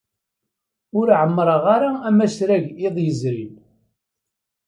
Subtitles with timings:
[0.99, 3.55] Ur ɛemmṛeɣ ara amasrag iḍ yezrin.